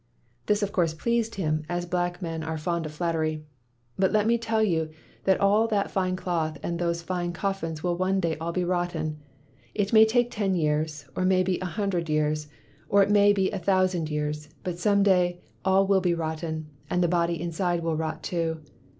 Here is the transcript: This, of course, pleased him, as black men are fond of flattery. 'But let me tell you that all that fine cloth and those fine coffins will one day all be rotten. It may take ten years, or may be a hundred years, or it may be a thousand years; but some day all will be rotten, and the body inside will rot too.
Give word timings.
This, 0.47 0.63
of 0.63 0.71
course, 0.71 0.95
pleased 0.95 1.35
him, 1.35 1.63
as 1.69 1.85
black 1.85 2.23
men 2.23 2.41
are 2.43 2.57
fond 2.57 2.87
of 2.87 2.91
flattery. 2.91 3.45
'But 3.99 4.11
let 4.11 4.25
me 4.25 4.39
tell 4.39 4.63
you 4.63 4.89
that 5.25 5.39
all 5.39 5.67
that 5.67 5.91
fine 5.91 6.15
cloth 6.15 6.57
and 6.63 6.79
those 6.79 7.03
fine 7.03 7.33
coffins 7.33 7.83
will 7.83 7.95
one 7.95 8.19
day 8.19 8.35
all 8.41 8.51
be 8.51 8.63
rotten. 8.65 9.19
It 9.75 9.93
may 9.93 10.05
take 10.05 10.31
ten 10.31 10.55
years, 10.55 11.05
or 11.15 11.23
may 11.23 11.43
be 11.43 11.59
a 11.59 11.65
hundred 11.65 12.09
years, 12.09 12.47
or 12.89 13.03
it 13.03 13.11
may 13.11 13.31
be 13.31 13.51
a 13.51 13.59
thousand 13.59 14.09
years; 14.09 14.49
but 14.63 14.79
some 14.79 15.03
day 15.03 15.39
all 15.63 15.85
will 15.85 16.01
be 16.01 16.15
rotten, 16.15 16.65
and 16.89 17.03
the 17.03 17.07
body 17.07 17.39
inside 17.39 17.81
will 17.83 17.95
rot 17.95 18.23
too. 18.23 18.61